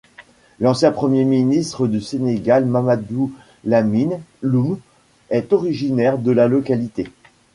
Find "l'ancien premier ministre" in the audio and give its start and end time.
0.59-1.85